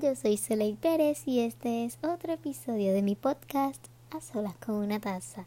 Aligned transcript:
Yo 0.00 0.16
soy 0.16 0.38
Soleil 0.38 0.78
Pérez 0.78 1.28
y 1.28 1.40
este 1.40 1.84
es 1.84 1.98
otro 2.02 2.32
episodio 2.32 2.94
de 2.94 3.02
mi 3.02 3.14
podcast 3.14 3.88
A 4.10 4.22
Solas 4.22 4.56
con 4.56 4.76
una 4.76 4.98
Taza. 5.00 5.44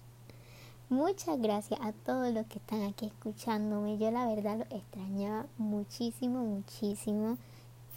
Muchas 0.87 1.41
gracias 1.41 1.79
a 1.81 1.93
todos 1.93 2.31
los 2.31 2.45
que 2.45 2.59
están 2.59 2.83
aquí 2.83 3.07
escuchándome. 3.07 3.97
Yo 3.97 4.11
la 4.11 4.27
verdad 4.27 4.59
lo 4.59 4.75
extrañaba 4.75 5.47
muchísimo, 5.57 6.45
muchísimo. 6.45 7.39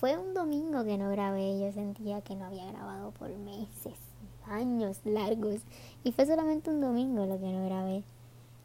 Fue 0.00 0.16
un 0.16 0.32
domingo 0.32 0.84
que 0.84 0.96
no 0.96 1.10
grabé, 1.10 1.60
yo 1.60 1.70
sentía 1.70 2.22
que 2.22 2.34
no 2.34 2.46
había 2.46 2.72
grabado 2.72 3.10
por 3.10 3.28
meses, 3.28 3.98
años 4.46 5.00
largos. 5.04 5.60
Y 6.02 6.12
fue 6.12 6.24
solamente 6.24 6.70
un 6.70 6.80
domingo 6.80 7.26
lo 7.26 7.38
que 7.38 7.52
no 7.52 7.66
grabé. 7.66 8.04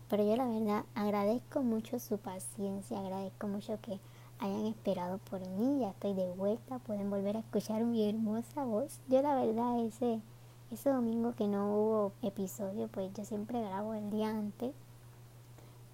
Pero 0.09 0.23
yo 0.23 0.37
la 0.37 0.47
verdad 0.47 0.85
agradezco 0.95 1.63
mucho 1.63 1.99
su 1.99 2.17
paciencia, 2.17 2.99
agradezco 2.99 3.47
mucho 3.49 3.77
que 3.81 3.99
hayan 4.43 4.65
esperado 4.65 5.19
por 5.29 5.47
mí, 5.47 5.79
ya 5.79 5.91
estoy 5.91 6.13
de 6.13 6.29
vuelta, 6.31 6.79
pueden 6.79 7.09
volver 7.09 7.37
a 7.37 7.39
escuchar 7.39 7.83
mi 7.85 8.07
hermosa 8.07 8.65
voz. 8.65 8.99
Yo 9.07 9.21
la 9.21 9.35
verdad 9.35 9.79
ese, 9.85 10.19
ese 10.69 10.89
domingo 10.89 11.33
que 11.33 11.47
no 11.47 11.73
hubo 11.73 12.11
episodio, 12.21 12.89
pues 12.89 13.13
yo 13.13 13.23
siempre 13.23 13.61
grabo 13.61 13.93
el 13.93 14.09
día 14.09 14.29
antes. 14.29 14.73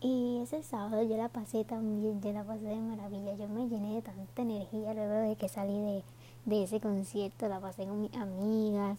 Y 0.02 0.40
ese 0.42 0.64
sábado 0.64 1.04
yo 1.04 1.16
la 1.18 1.30
pasé 1.30 1.64
también, 1.64 2.22
yo 2.22 2.32
la 2.32 2.44
pasé 2.44 2.66
de 2.66 2.78
maravilla, 2.78 3.36
yo 3.36 3.48
me 3.50 3.68
llené 3.68 3.96
de 3.96 4.02
tanta 4.02 4.42
energía 4.42 4.94
luego 4.94 5.14
de 5.14 5.36
que 5.36 5.48
salí 5.48 5.80
de, 5.80 6.04
de 6.46 6.64
ese 6.64 6.80
concierto, 6.80 7.48
la 7.50 7.60
pasé 7.60 7.86
con 7.86 8.02
mis 8.02 8.16
amigas, 8.16 8.98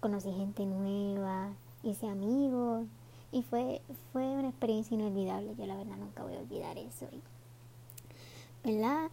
conocí 0.00 0.32
gente 0.32 0.64
nueva, 0.64 1.50
hice 1.82 2.08
amigos 2.08 2.86
y 3.30 3.42
fue, 3.42 3.82
fue 4.12 4.22
una 4.22 4.48
experiencia 4.48 4.94
inolvidable, 4.94 5.54
yo 5.58 5.66
la 5.66 5.76
verdad 5.76 5.96
nunca 5.96 6.22
voy 6.22 6.36
a 6.36 6.38
olvidar 6.38 6.78
eso. 6.78 7.06
¿Verdad? 8.66 9.10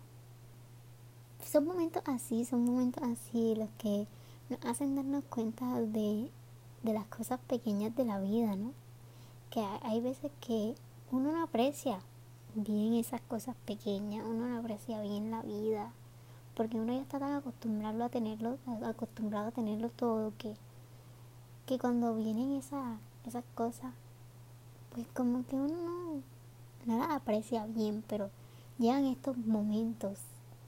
Son 1.46 1.64
momentos 1.64 2.02
así, 2.08 2.44
son 2.44 2.66
momentos 2.66 3.04
así 3.04 3.54
los 3.54 3.70
que 3.78 4.08
nos 4.50 4.60
hacen 4.66 4.96
darnos 4.96 5.24
cuenta 5.26 5.80
de, 5.80 6.32
de 6.82 6.94
las 6.94 7.06
cosas 7.06 7.40
pequeñas 7.42 7.96
de 7.96 8.04
la 8.04 8.20
vida, 8.20 8.56
¿no? 8.56 8.72
Que 9.52 9.64
hay 9.84 10.02
veces 10.02 10.32
que 10.42 10.74
uno 11.12 11.32
no 11.32 11.44
aprecia 11.44 12.00
bien 12.56 12.96
esas 12.96 13.22
cosas 13.22 13.56
pequeñas, 13.64 14.26
uno 14.28 14.48
no 14.48 14.58
aprecia 14.58 15.00
bien 15.02 15.30
la 15.30 15.44
vida, 15.44 15.92
porque 16.56 16.78
uno 16.78 16.92
ya 16.92 17.02
está 17.02 17.20
tan 17.20 17.34
acostumbrado 17.36 18.04
a 18.04 18.10
tenerlo, 18.10 18.58
acostumbrado 18.84 19.50
a 19.50 19.52
tenerlo 19.52 19.90
todo 19.90 20.34
que, 20.40 20.56
que 21.68 21.78
cuando 21.78 22.16
vienen 22.16 22.54
esas, 22.54 22.98
esas 23.28 23.44
cosas, 23.54 23.94
pues 24.96 25.06
como 25.14 25.46
que 25.46 25.58
uno 25.58 25.76
no, 25.76 26.22
no 26.88 26.98
las 26.98 27.12
aprecia 27.12 27.68
bien, 27.68 28.04
pero 28.08 28.32
llegan 28.80 29.06
estos 29.06 29.38
momentos 29.38 30.20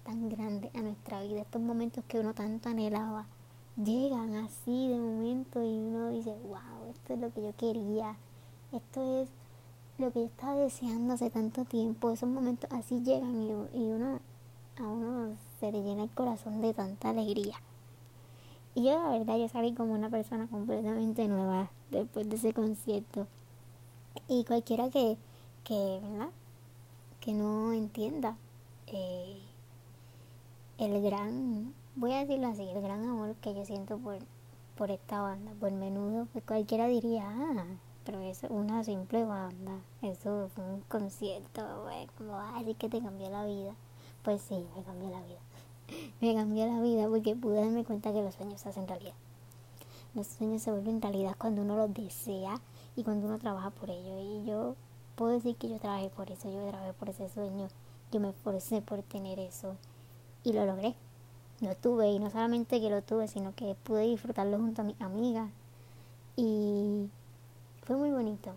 tan 0.03 0.30
grandes 0.30 0.73
a 0.75 0.81
nuestra 0.81 1.22
vida, 1.22 1.42
estos 1.42 1.61
momentos 1.61 2.03
que 2.08 2.20
uno 2.20 2.34
tanto 2.34 2.70
anhelaba, 2.70 3.25
llegan 3.75 4.36
así 4.36 4.89
de 4.89 4.98
momento 4.98 5.64
y 5.64 5.80
uno 5.80 6.09
dice, 6.09 6.36
wow, 6.44 6.89
esto 6.89 7.14
es 7.14 7.20
lo 7.20 7.33
que 7.33 7.42
yo 7.42 7.56
quería, 7.58 8.16
esto 8.72 9.22
es 9.22 9.30
lo 9.98 10.11
que 10.11 10.20
yo 10.20 10.26
estaba 10.26 10.56
deseando 10.56 11.14
hace 11.14 11.30
tanto 11.30 11.66
tiempo, 11.66 12.11
esos 12.11 12.30
momentos 12.30 12.70
así 12.72 13.02
llegan 13.02 13.42
y, 13.44 13.52
uno, 13.52 14.20
a 14.78 14.83
uno 14.83 15.36
se 15.59 15.72
le 15.72 15.81
llena 15.81 16.03
el 16.03 16.09
corazón 16.11 16.61
de 16.61 16.73
tanta 16.73 17.09
alegría. 17.09 17.56
Y 18.76 18.83
yo 18.83 19.02
la 19.02 19.17
verdad 19.17 19.38
yo 19.38 19.48
salí 19.48 19.73
como 19.73 19.94
una 19.94 20.09
persona 20.09 20.48
completamente 20.48 21.28
nueva 21.30 21.72
después 21.92 22.30
de 22.30 22.36
ese 22.36 22.53
concierto. 22.53 23.26
Y 24.28 24.44
cualquiera 24.44 24.89
que, 24.89 25.17
que 25.64 26.00
¿verdad? 26.03 26.30
Que 27.26 27.34
no 27.34 27.73
entienda 27.73 28.38
eh, 28.86 29.42
el 30.78 31.02
gran, 31.02 31.73
voy 31.95 32.14
a 32.14 32.20
decirlo 32.20 32.48
así, 32.48 32.62
el 32.62 32.84
gran 32.84 33.04
amor 33.04 33.34
que 33.42 33.56
yo 33.56 33.66
siento 33.66 33.98
por, 33.98 34.20
por 34.78 34.92
esta 34.92 35.22
banda, 35.22 35.52
por 35.59 35.72
menudo, 35.72 36.28
pues 36.32 36.45
cualquiera 36.45 36.86
diría, 36.86 37.23
ah, 37.28 37.66
pero 38.05 38.20
es 38.22 38.44
una 38.49 38.83
simple 38.83 39.26
banda, 39.26 39.80
eso 40.04 40.49
fue 40.54 40.64
un 40.66 40.82
concierto, 40.82 41.64
güey, 41.82 42.05
como 42.16 42.33
va 42.33 42.58
a 42.58 42.60
decir 42.60 42.76
que 42.76 42.89
te 42.89 43.02
cambió 43.02 43.28
la 43.32 43.44
vida. 43.44 43.73
Pues 44.23 44.44
sí, 44.44 44.64
me 44.76 44.83
cambió 44.83 45.10
la 45.10 45.22
vida. 45.23 45.39
me 46.22 46.36
cambió 46.36 46.67
la 46.67 46.80
vida 46.82 47.10
porque 47.10 47.36
pude 47.36 47.55
darme 47.55 47.83
cuenta 47.86 48.14
que 48.14 48.22
los 48.22 48.36
sueños 48.36 48.61
se 48.61 48.70
hacen 48.70 48.88
realidad. 48.88 49.16
Los 50.14 50.28
sueños 50.28 50.61
se 50.61 50.72
vuelven 50.72 51.02
realidad 51.02 51.36
cuando 51.39 51.64
uno 51.64 51.76
los 51.76 51.92
desea 51.92 52.61
y 52.95 53.04
cuando 53.04 53.26
uno 53.28 53.39
trabaja 53.39 53.72
por 53.72 53.89
ello. 53.89 54.20
Y 54.20 54.45
yo 54.45 54.76
puedo 55.15 55.31
decir 55.31 55.55
que 55.55 55.70
yo 55.70 55.80
trabajé 55.80 56.09
por 56.09 56.30
eso, 56.30 56.49
yo 56.49 56.67
trabajé 56.70 56.93
por 56.93 57.09
ese 57.09 57.30
sueño, 57.30 57.67
yo 58.11 58.20
me 58.20 58.30
esforcé 58.30 58.81
por 58.81 59.02
tener 59.03 59.39
eso 59.39 59.76
y 60.43 60.53
lo 60.53 60.65
logré. 60.65 60.95
Lo 61.61 61.73
tuve 61.76 62.09
y 62.09 62.20
no 62.20 62.30
solamente 62.30 62.81
que 62.81 62.89
lo 62.89 63.02
tuve, 63.02 63.30
sino 63.30 63.55
que 63.55 63.75
pude 63.75 64.02
disfrutarlo 64.02 64.58
junto 64.58 64.81
a 64.81 64.86
mis 64.86 64.99
amigas 64.99 65.49
y 66.36 67.09
fue 67.83 67.95
muy 67.95 68.11
bonito, 68.11 68.52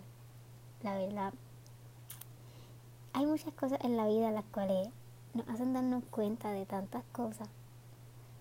la 0.83 0.97
verdad. 0.97 1.33
Hay 3.13 3.25
muchas 3.25 3.53
cosas 3.53 3.79
en 3.83 3.95
la 3.95 4.05
vida 4.07 4.31
las 4.31 4.43
cuales 4.45 4.89
nos 5.33 5.47
hacen 5.47 5.73
darnos 5.73 6.03
cuenta 6.11 6.51
de 6.51 6.65
tantas 6.65 7.03
cosas. 7.13 7.47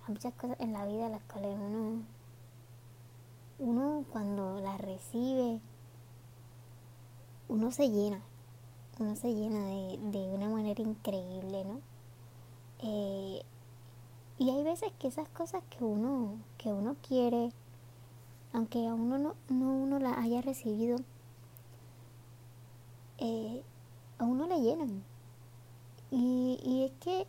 Hay 0.06 0.14
muchas 0.14 0.34
cosas 0.34 0.58
en 0.58 0.72
la 0.72 0.86
vida 0.86 1.08
las 1.08 1.22
cuales 1.22 1.56
uno, 1.56 2.02
uno 3.60 4.04
cuando 4.10 4.60
las 4.60 4.80
recibe 4.80 5.60
uno 7.48 7.70
se 7.70 7.91
llena, 7.91 8.20
uno 8.98 9.16
se 9.16 9.34
llena 9.34 9.66
de, 9.66 9.98
de 10.12 10.28
una 10.28 10.48
manera 10.48 10.82
increíble, 10.82 11.64
¿no? 11.64 11.81
Eh, 12.81 13.42
y 14.38 14.50
hay 14.50 14.62
veces 14.62 14.92
que 14.98 15.09
esas 15.09 15.28
cosas 15.31 15.62
que 15.70 15.82
uno, 15.82 16.37
que 16.58 16.72
uno 16.72 16.97
quiere, 17.06 17.53
aunque 18.53 18.87
a 18.87 18.94
uno 18.94 19.19
no, 19.19 19.34
no 19.48 19.72
uno 19.72 19.98
las 19.98 20.19
haya 20.19 20.42
recibido, 20.42 20.98
eh, 23.19 23.62
a 24.19 24.25
uno 24.25 24.47
le 24.47 24.60
llenan. 24.60 25.03
Y, 26.10 26.60
y 26.62 26.84
es 26.84 26.92
que 27.00 27.26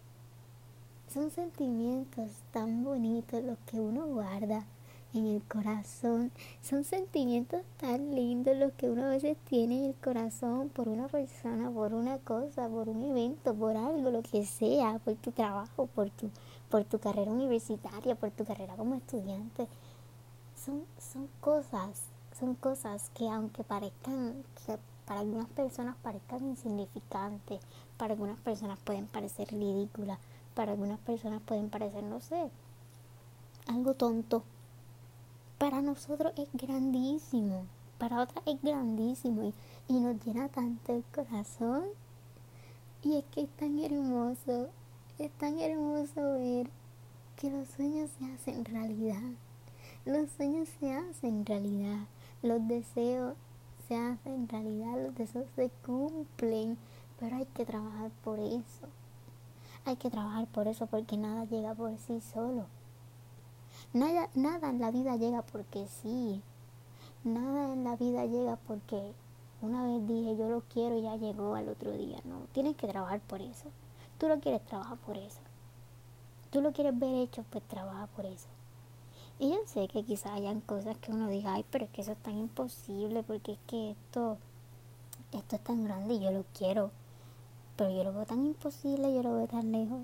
son 1.12 1.32
sentimientos 1.32 2.30
tan 2.52 2.84
bonitos 2.84 3.44
los 3.44 3.58
que 3.66 3.80
uno 3.80 4.06
guarda 4.06 4.66
en 5.14 5.26
el 5.26 5.44
corazón. 5.44 6.32
Son 6.62 6.84
sentimientos 6.84 7.62
tan 7.78 8.14
lindos 8.14 8.56
los 8.58 8.74
que 8.74 8.90
uno 8.90 9.06
a 9.06 9.10
veces 9.10 9.38
tiene 9.46 9.80
en 9.80 9.86
el 9.86 9.96
corazón 9.96 10.70
por 10.70 10.88
una 10.88 11.08
persona, 11.08 11.70
por 11.72 11.94
una 11.94 12.18
cosa, 12.20 12.68
por 12.70 12.90
un 12.90 13.02
evento, 13.04 13.54
por 13.54 13.76
algo, 13.76 14.12
lo 14.12 14.22
que 14.22 14.46
sea, 14.46 15.00
por 15.00 15.16
tu 15.16 15.32
trabajo, 15.32 15.88
por 15.88 16.10
tu, 16.12 16.30
por 16.70 16.84
tu 16.84 17.00
carrera 17.00 17.32
universitaria, 17.32 18.16
por 18.16 18.32
tu 18.32 18.46
carrera 18.46 18.76
como 18.76 18.96
estudiante. 18.96 19.68
Son, 20.56 20.84
son 21.00 21.28
cosas, 21.42 22.04
son 22.38 22.56
cosas 22.56 23.10
que 23.14 23.28
aunque 23.30 23.64
parezcan, 23.64 24.44
que 24.66 24.78
para 25.06 25.22
algunas 25.22 25.48
personas 25.50 25.96
parezcan 26.04 26.46
insignificantes, 26.46 27.62
para 27.98 28.14
algunas 28.14 28.40
personas 28.40 28.78
pueden 28.84 29.08
parecer 29.08 29.48
ridículas, 29.50 30.20
para 30.54 30.74
algunas 30.74 31.00
personas 31.00 31.42
pueden 31.42 31.70
parecer, 31.70 32.04
no 32.04 32.20
sé, 32.22 32.52
algo 33.68 33.94
tonto, 33.96 34.44
para 35.60 35.82
nosotros 35.82 36.32
es 36.38 36.48
grandísimo, 36.54 37.66
para 37.98 38.22
otras 38.22 38.48
es 38.48 38.62
grandísimo 38.62 39.54
y, 39.90 39.94
nos 39.94 40.24
llena 40.26 40.48
tanto 40.48 40.96
el 40.96 41.04
corazón. 41.14 41.84
Y 43.04 43.18
es 43.18 43.26
que 43.26 43.42
es 43.42 43.50
tan 43.50 43.78
hermoso, 43.78 44.70
es 45.20 45.32
tan 45.32 45.60
hermoso 45.60 46.34
ver 46.34 46.70
que 47.36 47.52
los 47.52 47.68
sueños 47.68 48.10
se 48.18 48.26
hacen 48.32 48.64
realidad. 48.64 49.32
Los 50.06 50.32
sueños 50.32 50.70
se 50.80 50.94
hacen 50.94 51.46
realidad, 51.46 52.06
los 52.42 52.66
deseos 52.68 53.36
se 53.88 53.98
hacen 53.98 54.48
realidad, 54.48 54.96
los 55.04 55.16
deseos 55.16 55.48
se 55.58 55.70
cumplen, 55.86 56.78
pero 57.20 57.36
hay 57.36 57.46
que 57.48 57.66
trabajar 57.66 58.12
por 58.24 58.40
eso. 58.40 58.88
Hay 59.84 59.98
que 59.98 60.10
trabajar 60.10 60.48
por 60.48 60.70
eso 60.70 60.88
porque 60.88 61.18
nada 61.18 61.44
llega 61.46 61.74
por 61.74 61.98
sí 61.98 62.22
solo. 62.22 62.66
Nada, 63.92 64.30
nada 64.36 64.70
en 64.70 64.80
la 64.80 64.92
vida 64.92 65.16
llega 65.16 65.42
porque 65.42 65.88
sí. 65.88 66.44
Nada 67.24 67.74
en 67.74 67.84
la 67.84 67.96
vida 67.96 68.26
llega 68.26 68.56
porque 68.68 69.14
una 69.62 69.84
vez 69.84 70.08
dije 70.08 70.38
yo 70.38 70.48
lo 70.48 70.62
quiero 70.62 70.96
y 70.96 71.02
ya 71.02 71.16
llegó 71.16 71.56
al 71.56 71.70
otro 71.70 71.92
día. 71.94 72.20
No, 72.24 72.42
tienes 72.54 72.76
que 72.76 72.88
trabajar 72.88 73.20
por 73.22 73.42
eso. 73.42 73.66
Tú 74.20 74.28
lo 74.28 74.40
quieres 74.40 74.64
trabajar 74.66 74.98
por 75.00 75.18
eso. 75.18 75.40
Tú 76.52 76.62
lo 76.62 76.72
quieres 76.72 76.98
ver 77.00 77.16
hecho, 77.16 77.44
pues 77.50 77.64
trabaja 77.68 78.06
por 78.16 78.28
eso. 78.28 78.48
Y 79.40 79.50
yo 79.50 79.58
sé 79.66 79.88
que 79.88 80.04
quizás 80.04 80.34
hayan 80.34 80.62
cosas 80.62 80.98
que 80.98 81.12
uno 81.12 81.28
diga, 81.28 81.54
ay, 81.56 81.66
pero 81.72 81.86
es 81.86 81.92
que 81.92 82.02
eso 82.02 82.12
es 82.12 82.18
tan 82.20 82.38
imposible 82.38 83.24
porque 83.24 83.54
es 83.54 83.60
que 83.66 83.92
esto, 83.92 84.38
esto 85.32 85.56
es 85.56 85.64
tan 85.64 85.84
grande 85.84 86.14
y 86.14 86.20
yo 86.20 86.32
lo 86.32 86.44
quiero. 86.54 86.92
Pero 87.76 87.90
yo 87.90 88.04
lo 88.04 88.14
veo 88.14 88.26
tan 88.26 88.46
imposible, 88.46 89.14
yo 89.16 89.24
lo 89.24 89.34
veo 89.34 89.48
tan 89.48 89.72
lejos. 89.72 90.02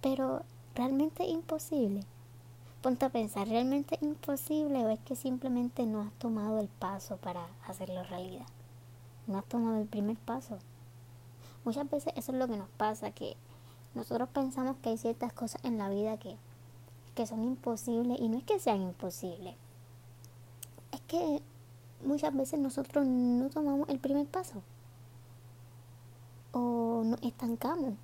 Pero 0.00 0.44
¿realmente 0.74 1.24
imposible? 1.24 2.04
Ponte 2.82 3.06
a 3.06 3.10
pensar, 3.10 3.48
¿realmente 3.48 3.98
imposible 4.02 4.84
o 4.84 4.90
es 4.90 5.00
que 5.00 5.16
simplemente 5.16 5.86
no 5.86 6.02
has 6.02 6.12
tomado 6.14 6.58
el 6.58 6.68
paso 6.68 7.16
para 7.16 7.46
hacerlo 7.66 8.02
realidad? 8.04 8.46
No 9.26 9.38
has 9.38 9.44
tomado 9.46 9.80
el 9.80 9.86
primer 9.86 10.18
paso. 10.18 10.58
Muchas 11.64 11.88
veces 11.88 12.12
eso 12.16 12.32
es 12.32 12.38
lo 12.38 12.46
que 12.46 12.58
nos 12.58 12.68
pasa, 12.70 13.10
que 13.10 13.36
Nosotros 13.94 14.28
pensamos 14.28 14.76
que 14.82 14.90
hay 14.90 14.98
ciertas 14.98 15.32
cosas 15.32 15.64
en 15.64 15.78
la 15.78 15.88
vida 15.88 16.18
que, 16.18 16.36
que 17.14 17.26
son 17.26 17.44
imposibles 17.44 18.18
y 18.20 18.28
no 18.28 18.38
es 18.38 18.44
que 18.44 18.58
sean 18.58 18.82
imposibles. 18.82 19.54
Es 20.90 21.00
que 21.02 21.40
muchas 22.04 22.34
veces 22.34 22.58
nosotros 22.58 23.06
no 23.06 23.48
tomamos 23.50 23.88
el 23.88 24.00
primer 24.00 24.26
paso. 24.26 24.62
O 26.52 27.02
nos 27.04 27.22
estancamos. 27.22 27.94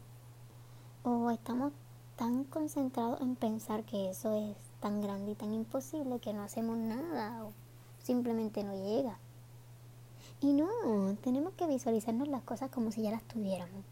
O 1.02 1.30
estamos 1.30 1.72
tan 2.20 2.44
concentrados 2.44 3.18
en 3.22 3.34
pensar 3.34 3.82
que 3.84 4.10
eso 4.10 4.34
es 4.34 4.54
tan 4.80 5.00
grande 5.00 5.30
y 5.30 5.34
tan 5.34 5.54
imposible 5.54 6.18
que 6.18 6.34
no 6.34 6.42
hacemos 6.42 6.76
nada 6.76 7.46
o 7.46 7.52
simplemente 8.02 8.62
no 8.62 8.74
llega. 8.74 9.18
Y 10.42 10.52
no, 10.52 10.68
tenemos 11.22 11.54
que 11.54 11.66
visualizarnos 11.66 12.28
las 12.28 12.42
cosas 12.42 12.70
como 12.70 12.92
si 12.92 13.00
ya 13.00 13.10
las 13.10 13.22
tuviéramos. 13.22 13.86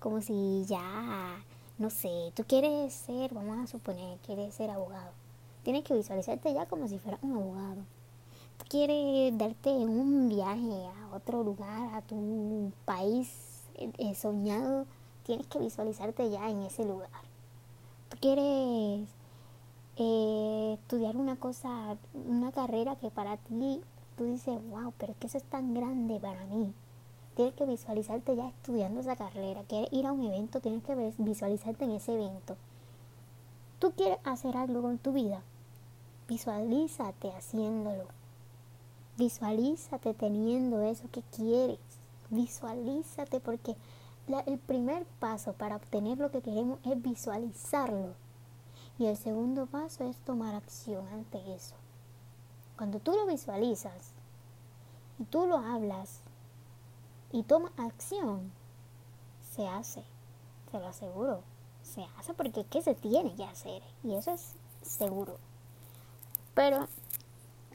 Como 0.00 0.22
si 0.22 0.64
ya, 0.66 1.44
no 1.76 1.90
sé, 1.90 2.32
tú 2.34 2.44
quieres 2.44 2.94
ser, 2.94 3.34
vamos 3.34 3.58
a 3.58 3.66
suponer, 3.66 4.18
quieres 4.20 4.54
ser 4.54 4.70
abogado. 4.70 5.12
Tienes 5.62 5.84
que 5.84 5.92
visualizarte 5.92 6.54
ya 6.54 6.64
como 6.64 6.88
si 6.88 6.98
fueras 6.98 7.22
un 7.22 7.36
abogado. 7.36 7.82
Tú 8.56 8.64
quieres 8.70 9.36
darte 9.36 9.68
un 9.68 10.30
viaje 10.30 10.86
a 10.86 11.14
otro 11.14 11.42
lugar, 11.42 11.94
a 11.94 12.00
tu 12.00 12.72
país 12.86 13.28
eh, 13.74 14.14
soñado. 14.14 14.86
Tienes 15.24 15.46
que 15.46 15.58
visualizarte 15.58 16.30
ya 16.30 16.48
en 16.48 16.62
ese 16.62 16.86
lugar. 16.86 17.25
Quieres 18.20 19.08
eh, 19.96 20.78
estudiar 20.80 21.16
una 21.16 21.36
cosa, 21.36 21.96
una 22.14 22.52
carrera 22.52 22.96
que 22.96 23.10
para 23.10 23.36
ti 23.36 23.80
tú 24.16 24.24
dices, 24.24 24.58
wow, 24.70 24.92
pero 24.98 25.12
es 25.12 25.18
que 25.18 25.26
eso 25.26 25.38
es 25.38 25.44
tan 25.44 25.74
grande 25.74 26.18
para 26.20 26.44
mí. 26.46 26.72
Tienes 27.34 27.54
que 27.54 27.66
visualizarte 27.66 28.34
ya 28.34 28.48
estudiando 28.48 29.00
esa 29.00 29.16
carrera. 29.16 29.62
Quieres 29.68 29.92
ir 29.92 30.06
a 30.06 30.12
un 30.12 30.24
evento, 30.24 30.60
tienes 30.60 30.82
que 30.84 31.12
visualizarte 31.18 31.84
en 31.84 31.90
ese 31.90 32.14
evento. 32.14 32.56
Tú 33.78 33.92
quieres 33.92 34.18
hacer 34.24 34.56
algo 34.56 34.80
con 34.80 34.96
tu 34.96 35.12
vida. 35.12 35.42
Visualízate 36.28 37.30
haciéndolo. 37.32 38.06
Visualízate 39.18 40.14
teniendo 40.14 40.80
eso 40.80 41.04
que 41.12 41.22
quieres. 41.34 41.78
Visualízate 42.30 43.40
porque 43.40 43.76
el 44.46 44.58
primer 44.58 45.06
paso 45.20 45.52
para 45.52 45.76
obtener 45.76 46.18
lo 46.18 46.30
que 46.30 46.42
queremos 46.42 46.78
es 46.84 47.00
visualizarlo. 47.00 48.14
Y 48.98 49.06
el 49.06 49.16
segundo 49.16 49.66
paso 49.66 50.04
es 50.04 50.16
tomar 50.18 50.54
acción 50.54 51.06
ante 51.08 51.54
eso. 51.54 51.74
Cuando 52.76 52.98
tú 52.98 53.12
lo 53.12 53.26
visualizas 53.26 54.12
y 55.18 55.24
tú 55.24 55.46
lo 55.46 55.58
hablas 55.58 56.20
y 57.32 57.42
tomas 57.42 57.72
acción, 57.76 58.52
se 59.54 59.66
hace, 59.66 60.02
te 60.70 60.78
lo 60.78 60.86
aseguro, 60.88 61.42
se 61.82 62.04
hace 62.18 62.34
porque 62.34 62.60
es 62.60 62.66
que 62.66 62.82
se 62.82 62.94
tiene 62.94 63.34
que 63.34 63.44
hacer 63.44 63.82
y 64.02 64.14
eso 64.14 64.32
es 64.32 64.54
seguro. 64.82 65.38
Pero 66.54 66.88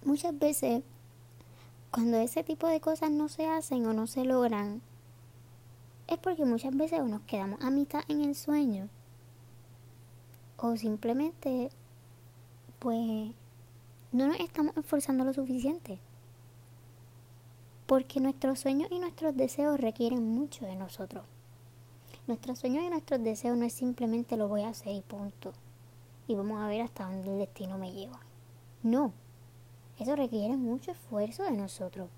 muchas 0.04 0.38
veces 0.38 0.84
cuando 1.92 2.18
ese 2.18 2.44
tipo 2.44 2.68
de 2.68 2.82
cosas 2.82 3.12
no 3.12 3.30
se 3.30 3.48
hacen 3.48 3.86
o 3.86 3.94
no 3.94 4.08
se 4.08 4.24
logran, 4.24 4.82
porque 6.22 6.46
muchas 6.46 6.76
veces 6.76 7.04
nos 7.04 7.22
quedamos 7.22 7.60
a 7.62 7.70
mitad 7.70 8.04
en 8.08 8.22
el 8.22 8.36
sueño 8.36 8.90
o 10.58 10.78
simplemente 10.78 11.72
pues 12.80 13.34
no 14.12 14.28
nos 14.28 14.40
estamos 14.40 14.76
esforzando 14.78 15.24
lo 15.24 15.34
suficiente. 15.34 16.00
Porque 17.86 18.20
nuestros 18.20 18.60
sueños 18.60 18.90
y 18.92 19.00
nuestros 19.00 19.36
deseos 19.36 19.80
requieren 19.80 20.24
mucho 20.24 20.66
de 20.66 20.76
nosotros. 20.76 21.26
Nuestros 22.28 22.60
sueños 22.60 22.84
y 22.84 22.90
nuestros 22.90 23.24
deseos 23.24 23.58
no 23.58 23.66
es 23.66 23.74
simplemente 23.74 24.38
lo 24.38 24.48
voy 24.48 24.62
a 24.62 24.70
hacer 24.70 24.96
y 24.96 25.02
punto. 25.02 25.54
Y 26.28 26.36
vamos 26.36 26.62
a 26.62 26.68
ver 26.68 26.82
hasta 26.82 27.06
dónde 27.06 27.32
el 27.32 27.40
destino 27.40 27.78
me 27.78 27.92
lleva. 27.92 28.20
No. 28.84 29.14
Eso 30.00 30.16
requiere 30.16 30.56
mucho 30.56 30.92
esfuerzo 30.92 31.44
de 31.44 31.52
nosotros. 31.52 32.10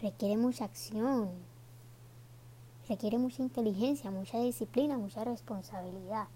Requiere 0.00 0.36
mucha 0.36 0.64
acción. 0.64 1.30
Requiere 2.92 3.16
mucha 3.16 3.42
inteligencia, 3.42 4.10
mucha 4.10 4.38
disciplina, 4.38 4.98
mucha 4.98 5.24
responsabilidad. 5.24 6.28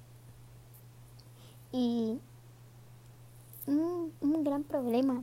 Y 1.70 2.18
un, 3.66 4.42
gran 4.42 4.64
problema 4.64 5.22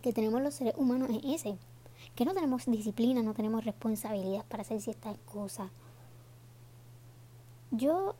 que 0.00 0.14
tenemos 0.14 0.40
los 0.40 0.54
seres 0.54 0.72
humanos 0.78 1.10
es 1.10 1.44
ese, 1.44 1.58
que 2.14 2.24
no 2.24 2.32
tenemos 2.32 2.64
disciplina, 2.64 3.22
no 3.22 3.34
tenemos 3.34 3.62
responsabilidad 3.66 4.42
para 4.46 4.62
hacer 4.62 4.80
ciertas 4.80 5.18
cosas. 5.30 5.70
Yo, 7.70 8.14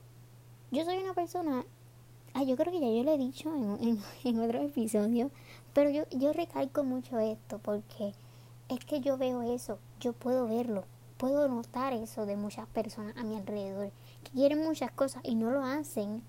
yo 0.69 0.85
soy 0.85 0.99
una 0.99 1.15
persona, 1.15 1.65
ah, 2.35 2.43
yo 2.43 2.55
creo 2.57 2.71
que 2.71 2.79
ya 2.79 2.91
yo 2.91 3.03
lo 3.03 3.11
he 3.11 3.17
dicho 3.17 3.51
en, 3.55 3.99
en, 4.23 4.39
otro 4.43 4.61
episodio, 4.61 5.31
pero 5.73 5.89
yo, 5.89 6.03
yo 6.11 6.31
recalco 6.31 6.83
mucho 6.83 7.17
esto 7.17 7.57
porque 7.57 8.13
es 8.67 8.85
que 8.85 9.01
yo 9.01 9.17
veo 9.17 9.41
eso, 9.41 9.79
yo 9.99 10.13
puedo 10.13 10.47
verlo, 10.47 10.85
puedo 11.19 11.49
notar 11.49 11.91
eso 11.91 12.25
de 12.25 12.37
muchas 12.37 12.65
personas 12.67 13.15
a 13.17 13.23
mi 13.23 13.35
alrededor, 13.35 13.91
que 14.23 14.31
quieren 14.31 14.63
muchas 14.63 14.89
cosas 14.91 15.21
y 15.25 15.35
no 15.35 15.51
lo 15.51 15.65
hacen, 15.65 16.23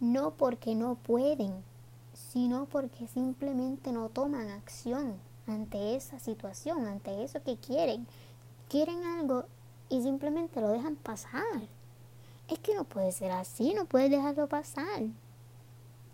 no 0.00 0.32
porque 0.32 0.74
no 0.74 0.94
pueden, 0.94 1.62
sino 2.14 2.64
porque 2.64 3.06
simplemente 3.08 3.92
no 3.92 4.08
toman 4.08 4.48
acción 4.48 5.20
ante 5.46 5.96
esa 5.96 6.18
situación, 6.18 6.86
ante 6.86 7.22
eso 7.22 7.42
que 7.42 7.58
quieren. 7.58 8.06
Quieren 8.70 9.04
algo 9.04 9.44
y 9.90 10.00
simplemente 10.00 10.62
lo 10.62 10.68
dejan 10.68 10.96
pasar. 10.96 11.42
Es 12.48 12.58
que 12.58 12.74
no 12.74 12.84
puede 12.84 13.12
ser 13.12 13.32
así, 13.32 13.74
no 13.74 13.84
puedes 13.84 14.10
dejarlo 14.10 14.46
pasar. 14.48 15.02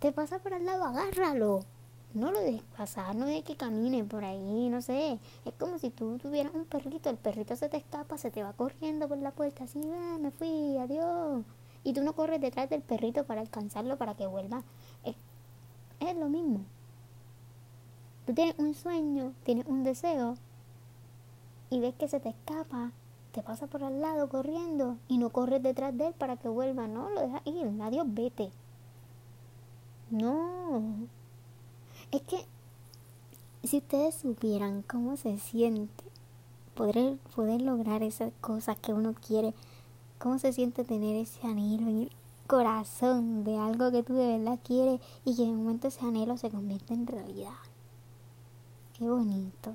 Te 0.01 0.11
pasa 0.11 0.41
por 0.41 0.55
al 0.55 0.67
lado, 0.67 0.85
agárralo. 0.85 1.65
No 2.19 2.31
lo 2.33 2.41
dejes 2.41 2.63
pasar, 2.77 3.15
no 3.15 3.27
dejes 3.27 3.45
que 3.45 3.57
camine 3.57 4.05
por 4.05 4.25
ahí, 4.25 4.69
no 4.69 4.83
sé. 4.83 5.19
Es 5.45 5.55
como 5.55 5.79
si 5.79 5.91
tú 5.91 6.19
tuvieras 6.19 6.55
un 6.55 6.65
perrito, 6.65 7.11
el 7.11 7.17
perrito 7.17 7.57
se 7.57 7.69
te 7.69 7.77
escapa, 7.77 8.19
se 8.19 8.31
te 8.31 8.43
va 8.43 8.53
corriendo 8.53 9.09
por 9.09 9.19
la 9.19 9.31
puerta, 9.31 9.65
así, 9.65 9.81
ah, 9.95 10.19
me 10.21 10.31
fui, 10.31 10.77
adiós. 10.79 11.45
Y 11.85 11.93
tú 11.93 12.03
no 12.03 12.15
corres 12.15 12.41
detrás 12.41 12.69
del 12.69 12.83
perrito 12.83 13.25
para 13.25 13.41
alcanzarlo 13.41 13.97
para 13.97 14.15
que 14.15 14.27
vuelva. 14.27 14.63
Es 15.05 15.15
es 16.01 16.17
lo 16.17 16.29
mismo. 16.29 16.61
Tú 18.27 18.35
tienes 18.35 18.55
un 18.59 18.75
sueño, 18.75 19.33
tienes 19.45 19.67
un 19.67 19.85
deseo 19.85 20.37
y 21.71 21.81
ves 21.81 21.95
que 21.95 22.09
se 22.09 22.21
te 22.21 22.31
escapa, 22.31 22.93
te 23.33 23.43
pasa 23.43 23.67
por 23.67 23.83
al 23.83 24.01
lado 24.01 24.29
corriendo 24.29 24.97
y 25.09 25.19
no 25.19 25.31
corres 25.31 25.63
detrás 25.63 25.97
de 25.97 26.09
él 26.09 26.15
para 26.15 26.37
que 26.37 26.49
vuelva, 26.49 26.87
no, 26.87 27.09
lo 27.11 27.21
dejas 27.21 27.43
ir, 27.47 27.71
adiós, 27.83 28.07
vete. 28.09 28.51
No. 30.11 31.09
Es 32.11 32.23
que 32.23 32.45
si 33.65 33.79
ustedes 33.79 34.15
supieran 34.15 34.83
cómo 34.83 35.17
se 35.17 35.39
siente 35.39 36.05
poder, 36.75 37.19
poder 37.37 37.61
lograr 37.61 38.03
esas 38.03 38.33
cosas 38.41 38.79
que 38.79 38.95
uno 38.95 39.15
quiere, 39.15 39.53
cómo 40.19 40.39
se 40.39 40.53
siente 40.53 40.85
tener 40.85 41.17
ese 41.17 41.47
anhelo 41.47 41.89
en 41.89 42.11
corazón 42.47 43.45
de 43.45 43.59
algo 43.59 43.93
que 43.93 44.03
tú 44.03 44.15
de 44.15 44.39
verdad 44.39 44.59
quieres 44.65 45.01
y 45.27 45.37
que 45.37 45.43
en 45.43 45.51
un 45.51 45.65
momento 45.65 45.89
ese 45.89 46.05
anhelo 46.07 46.39
se 46.39 46.51
convierte 46.51 46.95
en 46.95 47.07
realidad. 47.07 47.53
Qué 48.99 49.09
bonito. 49.09 49.75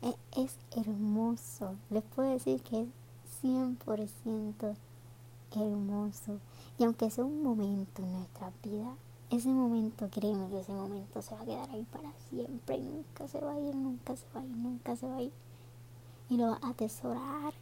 Es, 0.00 0.16
es 0.36 0.56
hermoso. 0.76 1.76
Les 1.90 2.02
puedo 2.02 2.30
decir 2.30 2.62
que 2.62 2.82
es 2.82 2.88
100% 3.44 4.76
hermoso. 5.54 6.40
Y 6.78 6.84
aunque 6.84 7.10
sea 7.10 7.24
un 7.24 7.42
momento 7.42 8.02
en 8.02 8.12
nuestra 8.12 8.50
vida, 8.62 8.96
ese 9.30 9.48
momento, 9.48 10.08
créeme 10.10 10.48
que 10.48 10.60
ese 10.60 10.72
momento 10.72 11.22
se 11.22 11.34
va 11.34 11.40
a 11.40 11.44
quedar 11.44 11.70
ahí 11.70 11.84
para 11.84 12.12
siempre 12.30 12.76
y 12.76 12.82
nunca 12.82 13.26
se 13.28 13.40
va 13.40 13.52
a 13.52 13.58
ir, 13.58 13.74
nunca 13.74 14.16
se 14.16 14.26
va 14.34 14.40
a 14.40 14.44
ir, 14.44 14.56
nunca 14.56 14.96
se 14.96 15.06
va 15.06 15.16
a 15.16 15.22
ir. 15.22 15.32
Y 16.28 16.36
lo 16.36 16.48
va 16.48 16.58
a 16.62 16.70
atesorar 16.70 17.52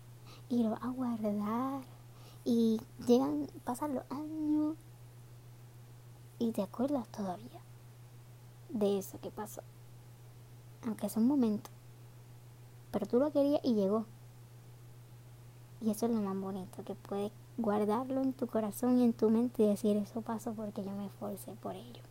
y 0.48 0.62
lo 0.62 0.70
va 0.70 0.76
a 0.76 0.88
guardar 0.88 1.82
y 2.44 2.80
llegan, 3.06 3.46
pasan 3.64 3.94
los 3.94 4.04
años 4.10 4.76
y 6.38 6.50
te 6.52 6.62
acuerdas 6.62 7.06
todavía 7.08 7.60
de 8.68 8.98
eso 8.98 9.20
que 9.20 9.30
pasó. 9.30 9.62
Aunque 10.84 11.06
es 11.06 11.16
un 11.16 11.26
momento. 11.26 11.70
Pero 12.90 13.06
tú 13.06 13.18
lo 13.18 13.30
querías 13.30 13.60
y 13.62 13.74
llegó. 13.74 14.04
Y 15.80 15.90
eso 15.90 16.06
es 16.06 16.12
lo 16.12 16.20
más 16.20 16.36
bonito, 16.36 16.84
que 16.84 16.94
puedes 16.94 17.32
guardarlo 17.58 18.20
en 18.20 18.32
tu 18.32 18.46
corazón 18.46 18.98
y 18.98 19.04
en 19.04 19.12
tu 19.12 19.30
mente 19.30 19.62
y 19.62 19.66
decir, 19.66 19.96
eso 19.96 20.22
pasó 20.22 20.52
porque 20.52 20.84
yo 20.84 20.92
me 20.92 21.06
esforcé 21.06 21.52
por 21.52 21.74
ello. 21.74 22.02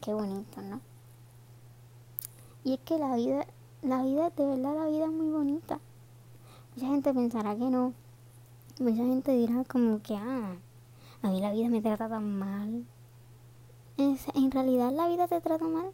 Qué 0.00 0.12
bonito, 0.14 0.60
¿no? 0.62 0.80
Y 2.64 2.74
es 2.74 2.80
que 2.80 2.98
la 2.98 3.16
vida, 3.16 3.46
la 3.82 4.02
vida, 4.02 4.30
de 4.30 4.46
verdad, 4.46 4.74
la 4.76 4.86
vida 4.86 5.04
es 5.06 5.12
muy 5.12 5.30
bonita. 5.30 5.80
Mucha 6.74 6.88
gente 6.88 7.12
pensará 7.12 7.56
que 7.56 7.70
no, 7.70 7.92
mucha 8.78 9.04
gente 9.04 9.32
dirá 9.32 9.64
como 9.64 10.00
que, 10.00 10.16
ah, 10.16 10.56
a 11.22 11.28
mí 11.28 11.40
la 11.40 11.52
vida 11.52 11.68
me 11.68 11.82
trata 11.82 12.08
tan 12.08 12.38
mal. 12.38 12.84
en 13.96 14.50
realidad 14.50 14.92
la 14.92 15.08
vida 15.08 15.28
te 15.28 15.40
trata 15.40 15.66
mal. 15.66 15.92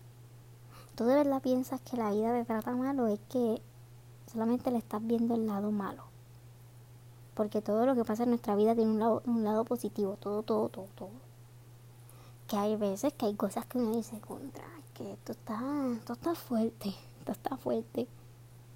¿Tú 0.95 1.05
de 1.05 1.15
verdad 1.15 1.43
piensas 1.43 1.81
que 1.81 1.97
la 1.97 2.11
vida 2.11 2.33
te 2.33 2.45
trata 2.45 2.75
mal 2.75 2.99
o 3.00 3.07
es 3.07 3.21
que 3.29 3.62
solamente 4.33 4.71
le 4.71 4.79
estás 4.79 5.07
viendo 5.07 5.35
el 5.35 5.47
lado 5.47 5.71
malo? 5.71 6.08
Porque 7.38 7.62
todo 7.62 7.87
lo 7.87 7.95
que 7.95 8.04
pasa 8.04 8.25
en 8.25 8.30
nuestra 8.30 8.57
vida 8.57 8.75
tiene 8.75 8.90
un 8.90 8.99
lado, 8.99 9.23
un 9.25 9.45
lado 9.45 9.64
positivo, 9.64 10.16
todo, 10.18 10.42
todo, 10.42 10.68
todo, 10.71 10.88
todo. 10.97 11.11
Que 12.49 12.57
hay 12.57 12.75
veces 12.75 13.12
que 13.12 13.26
hay 13.26 13.35
cosas 13.35 13.64
que 13.64 13.78
uno 13.78 13.95
dice 13.95 14.18
contra, 14.18 14.64
que 14.92 15.12
esto 15.12 15.30
está, 15.30 15.61
esto 15.92 16.14
está 16.14 16.35
fuerte, 16.35 16.88
esto 17.21 17.30
está 17.30 17.57
fuerte. 17.57 18.09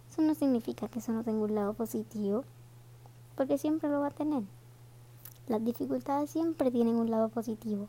Eso 0.09 0.23
no 0.23 0.37
significa 0.37 0.87
que 0.87 1.01
eso 1.01 1.11
no 1.11 1.25
tenga 1.25 1.43
un 1.43 1.57
lado 1.57 1.73
positivo, 1.73 2.45
porque 3.35 3.59
siempre 3.59 3.91
lo 3.91 3.99
va 3.99 4.07
a 4.07 4.11
tener. 4.13 4.45
Las 5.49 5.65
dificultades 5.65 6.31
siempre 6.31 6.71
tienen 6.71 6.95
un 6.95 7.11
lado 7.11 7.31
positivo, 7.31 7.89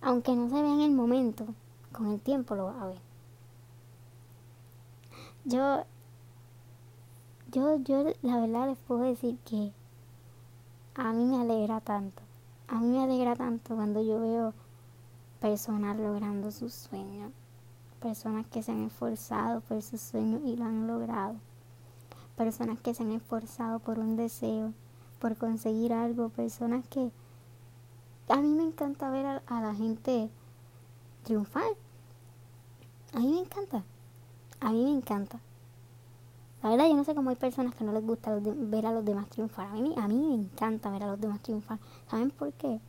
aunque 0.00 0.36
no 0.36 0.48
se 0.48 0.62
vea 0.62 0.74
en 0.74 0.82
el 0.82 0.92
momento, 0.92 1.44
con 1.90 2.06
el 2.12 2.20
tiempo 2.20 2.54
lo 2.54 2.66
va 2.66 2.80
a 2.80 2.86
ver. 2.86 3.00
Yo, 5.44 5.84
yo, 7.50 7.78
yo 7.78 8.12
la 8.22 8.40
verdad 8.40 8.68
les 8.68 8.78
puedo 8.78 9.00
decir 9.02 9.38
que 9.44 9.72
a 10.96 11.12
mí 11.12 11.24
me 11.24 11.40
alegra 11.40 11.80
tanto. 11.80 12.22
A 12.68 12.76
mí 12.76 12.86
me 12.86 13.02
alegra 13.02 13.34
tanto 13.34 13.74
cuando 13.74 14.02
yo 14.02 14.20
veo 14.20 14.54
personas 15.40 15.96
logrando 15.96 16.50
sus 16.50 16.72
sueños. 16.72 17.32
Personas 18.00 18.46
que 18.46 18.62
se 18.62 18.72
han 18.72 18.84
esforzado 18.84 19.60
por 19.62 19.82
sus 19.82 20.00
sueños 20.00 20.42
y 20.44 20.56
lo 20.56 20.64
han 20.64 20.86
logrado. 20.86 21.34
Personas 22.36 22.78
que 22.80 22.94
se 22.94 23.02
han 23.02 23.12
esforzado 23.12 23.80
por 23.80 23.98
un 23.98 24.16
deseo, 24.16 24.72
por 25.18 25.36
conseguir 25.36 25.92
algo. 25.92 26.28
Personas 26.28 26.86
que... 26.88 27.10
A 28.28 28.36
mí 28.36 28.54
me 28.54 28.62
encanta 28.62 29.10
ver 29.10 29.26
a, 29.26 29.42
a 29.46 29.60
la 29.60 29.74
gente 29.74 30.30
triunfar. 31.24 31.72
A 33.12 33.18
mí 33.18 33.32
me 33.32 33.40
encanta. 33.40 33.82
A 34.60 34.70
mí 34.70 34.84
me 34.84 34.90
encanta. 34.90 35.40
La 36.64 36.70
verdad, 36.70 36.88
yo 36.88 36.96
no 36.96 37.04
sé 37.04 37.14
cómo 37.14 37.28
hay 37.28 37.36
personas 37.36 37.74
que 37.74 37.84
no 37.84 37.92
les 37.92 38.02
gusta 38.02 38.40
ver 38.40 38.86
a 38.86 38.92
los 38.92 39.04
demás 39.04 39.28
triunfar. 39.28 39.66
A 39.66 39.74
mí, 39.74 39.92
a 39.98 40.08
mí 40.08 40.16
me 40.16 40.34
encanta 40.34 40.90
ver 40.90 41.02
a 41.02 41.08
los 41.08 41.20
demás 41.20 41.42
triunfar. 41.42 41.78
¿Saben 42.08 42.30
por 42.30 42.54
qué? 42.54 42.80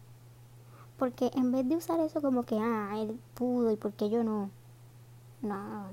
Porque 0.97 1.29
en 1.35 1.51
vez 1.51 1.67
de 1.67 1.75
usar 1.75 1.99
eso 1.99 2.21
como 2.21 2.43
que, 2.43 2.57
ah, 2.57 2.93
él 2.95 3.19
pudo 3.33 3.73
y 3.73 3.75
porque 3.75 4.09
yo 4.09 4.23
no. 4.23 4.49
No. 5.41 5.87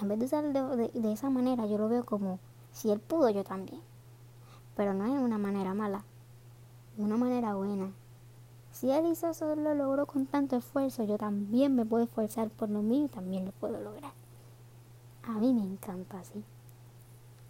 En 0.00 0.06
vez 0.06 0.20
de 0.20 0.26
usarlo 0.26 0.76
de, 0.76 0.88
de, 0.94 1.12
esa 1.12 1.30
manera, 1.30 1.66
yo 1.66 1.78
lo 1.78 1.88
veo 1.88 2.06
como, 2.06 2.38
si 2.70 2.92
él 2.92 3.00
pudo, 3.00 3.28
yo 3.30 3.42
también. 3.42 3.80
Pero 4.76 4.94
no 4.94 5.04
es 5.04 5.20
una 5.20 5.36
manera 5.36 5.74
mala. 5.74 6.04
Una 6.96 7.16
manera 7.16 7.56
buena. 7.56 7.90
Si 8.70 8.88
él 8.92 9.06
hizo 9.06 9.26
eso, 9.26 9.56
lo 9.56 9.74
logró 9.74 10.06
con 10.06 10.26
tanto 10.26 10.54
esfuerzo, 10.54 11.02
yo 11.02 11.18
también 11.18 11.74
me 11.74 11.84
puedo 11.84 12.04
esforzar 12.04 12.50
por 12.50 12.70
lo 12.70 12.82
mío 12.82 13.06
y 13.06 13.08
también 13.08 13.46
lo 13.46 13.50
puedo 13.50 13.80
lograr. 13.80 14.12
A 15.24 15.32
mí 15.40 15.52
me 15.52 15.62
encanta 15.62 16.20
así. 16.20 16.44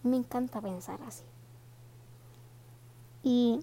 Me 0.02 0.16
encanta 0.16 0.60
pensar 0.60 1.00
así. 1.02 1.24
Y 3.24 3.60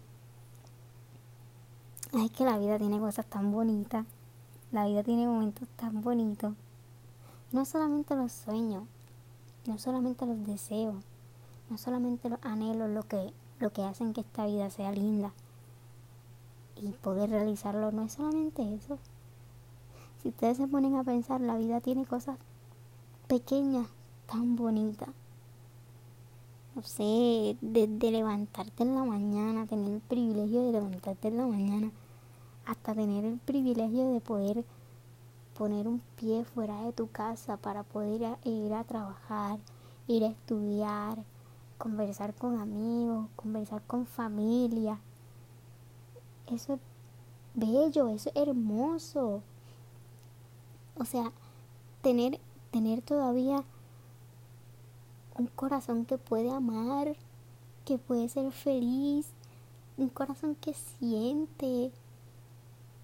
es 2.13 2.32
que 2.32 2.44
la 2.44 2.58
vida 2.58 2.77
tiene 2.77 3.00
cosas 3.00 3.25
tan 3.25 3.51
bonitas. 3.51 4.06
La 4.72 4.86
vida 4.86 5.01
tiene 5.01 5.27
momentos 5.27 5.70
tan 5.77 6.01
bonitos. 6.01 6.54
No 7.54 7.63
solamente 7.63 8.15
los 8.15 8.34
sueños, 8.34 8.84
no 9.65 9.77
solamente 9.77 10.25
los 10.25 10.46
deseos, 10.46 11.04
no 11.70 11.77
solamente 11.77 12.30
los 12.30 12.39
anhelos 12.44 12.89
lo 12.89 13.04
que, 13.04 13.34
lo 13.60 13.72
que 13.72 13.84
hacen 13.84 14.12
que 14.12 14.22
esta 14.22 14.46
vida 14.46 14.70
sea 14.70 14.92
linda. 14.92 15.32
Y 16.75 16.89
poder 16.89 17.30
realizarlo 17.30 17.94
no 17.94 18.04
es 18.04 18.12
solamente 18.12 18.75
eso. 18.75 19.00
Si 20.22 20.30
ustedes 20.30 20.58
se 20.58 20.68
ponen 20.68 20.96
a 20.96 21.04
pensar, 21.06 21.39
la 21.39 21.56
vida 21.56 21.80
tiene 21.80 22.06
cosas 22.06 22.38
pequeñas, 23.27 23.88
tan 24.27 24.58
bonitas 24.58 25.10
no 26.75 26.84
sé, 26.84 27.58
de, 27.62 28.12
levantarte 28.12 28.84
en 28.84 28.96
la 28.96 29.05
mañana, 29.05 29.65
tener 29.65 29.94
el 29.94 30.01
privilegio 30.01 30.65
de 30.65 30.74
levantarte 30.74 31.29
en 31.29 31.38
la 31.38 31.48
mañana, 31.48 31.91
hasta 32.65 32.94
tener 32.94 33.24
el 33.24 33.39
privilegio 33.39 34.12
de 34.12 34.20
poder 34.20 34.65
poner 35.58 35.88
un 35.88 36.01
pie 36.17 36.44
fuera 36.44 36.82
de 36.82 36.91
tu 36.91 37.08
casa 37.08 37.55
para 37.55 37.84
poder 37.84 38.38
ir 38.44 38.74
a, 38.74 38.84
trabajar, 38.84 39.58
ir 40.08 40.25
a 40.25 40.27
estudiar, 40.27 41.24
conversar 41.77 42.34
con 42.34 42.60
amigos, 42.60 43.27
conversar 43.38 43.82
con 43.84 44.05
familia. 44.05 45.00
Eso 46.48 46.74
es 46.74 46.79
bello, 47.53 48.10
eso 48.10 48.32
es 48.36 48.48
hermoso. 48.48 49.41
O 50.98 51.05
sea, 51.05 51.32
tener, 52.01 52.39
tener 52.72 53.01
todavía 53.01 53.63
un 55.38 55.48
corazón 55.48 56.06
que 56.06 56.18
puede 56.18 56.50
amar, 56.50 57.15
que 57.84 57.98
puede 57.98 58.30
ser 58.30 58.51
feliz, 58.51 59.27
un 59.98 60.10
corazón 60.10 60.56
que 60.56 60.74
siente, 60.74 61.92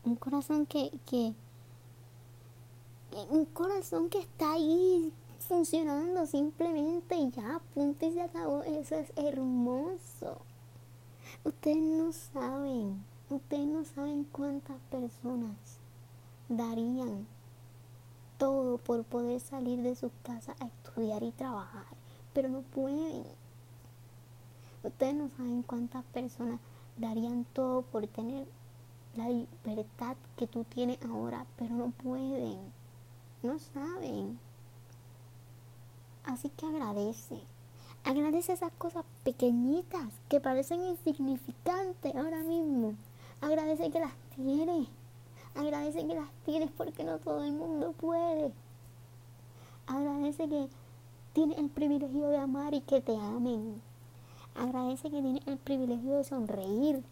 un 0.06 0.16
corazón 0.16 0.66
que, 0.66 0.92
que, 1.06 1.34
un 3.30 3.46
corazón 3.46 4.10
que 4.10 4.20
está 4.20 4.54
ahí 4.54 5.12
funcionando 5.40 6.26
simplemente 6.26 7.16
y 7.16 7.30
ya, 7.32 7.62
punto 7.74 8.06
y 8.06 8.14
se 8.14 8.22
acabó. 8.22 8.64
Eso 8.64 8.96
es 8.96 9.12
hermoso. 9.18 10.38
Ustedes 11.44 11.78
no 11.78 12.12
saben, 12.14 13.04
ustedes 13.30 13.68
no 13.68 13.84
saben 13.84 14.24
cuántas 14.32 14.80
personas 14.90 15.58
darían 16.48 17.28
todo 18.38 18.78
por 18.78 19.04
poder 19.04 19.40
salir 19.40 19.82
de 19.82 19.96
sus 19.96 20.12
casas 20.24 20.56
a 20.62 20.66
estudiar 20.66 21.24
y 21.24 21.32
trabajar 21.32 22.01
pero 22.34 22.50
no 22.50 22.62
pueden. 22.62 23.24
Ustedes 24.84 25.16
no 25.16 25.30
saben 25.30 25.62
cuántas 25.64 26.04
personas 26.06 26.60
darían 26.98 27.46
todo 27.54 27.84
por 27.84 28.08
tener 28.08 28.48
la 29.16 29.30
libertad 29.30 30.16
que 30.38 30.48
tú 30.48 30.64
tienes 30.64 30.98
ahora, 31.04 31.46
pero 31.58 31.76
no 31.76 31.92
pueden. 31.92 32.60
No 33.44 33.60
saben. 33.60 34.40
Así 36.24 36.50
que 36.50 36.66
agradece. 36.66 37.42
Agradece 38.04 38.54
esas 38.54 38.72
cosas 38.74 39.06
pequeñitas 39.24 40.08
que 40.30 40.40
parecen 40.40 40.84
insignificantes 40.84 42.16
ahora 42.16 42.40
mismo. 42.40 42.96
Agradece 43.42 43.92
que 43.92 44.00
las 44.00 44.14
tienes. 44.36 44.88
Agradece 45.56 46.08
que 46.08 46.16
las 46.16 46.32
tienes 46.46 46.72
porque 46.72 47.04
no 47.04 47.20
todo 47.20 47.44
el 47.44 47.52
mundo 47.52 47.92
puede. 47.94 48.52
Agradece 49.88 50.48
que 50.48 50.70
tienes 51.34 51.58
el 51.58 51.70
privilegio 51.70 52.28
de 52.28 52.38
amar 52.38 52.74
y 52.74 52.82
que 52.82 53.02
te 53.02 53.16
amen. 53.16 53.82
Agradece 54.56 55.10
que 55.10 55.22
tienes 55.22 55.48
el 55.48 55.58
privilegio 55.58 56.18
de 56.18 56.24
sonreír, 56.24 57.04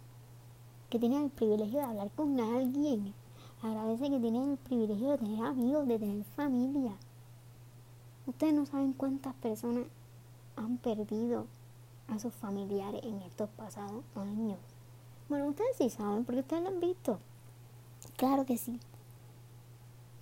que 0.90 1.00
tienes 1.00 1.24
el 1.24 1.30
privilegio 1.30 1.80
de 1.80 1.86
hablar 1.86 2.12
con 2.12 2.40
alguien. 2.40 3.14
Agradece 3.62 4.10
que 4.10 4.20
tienes 4.20 4.48
el 4.48 4.58
privilegio 4.58 5.12
de 5.12 5.18
tener 5.18 5.46
amigos, 5.46 5.88
de 5.88 6.00
tener 6.00 6.24
familia. 6.36 6.98
Ustedes 8.26 8.54
no 8.54 8.66
saben 8.66 8.94
cuántas 8.94 9.34
personas 9.36 9.86
han 10.56 10.78
perdido 10.78 11.48
a 12.08 12.20
sus 12.20 12.34
familiares 12.34 13.02
en 13.04 13.22
estos 13.22 13.50
pasados 13.52 14.04
años. 14.16 14.58
Bueno, 15.30 15.48
ustedes 15.48 15.78
sí 15.78 15.90
saben, 15.90 16.26
porque 16.26 16.42
ustedes 16.42 16.64
lo 16.64 16.70
han 16.70 16.80
visto. 16.80 17.20
Claro 18.18 18.46
que 18.46 18.58
sí. 18.58 18.80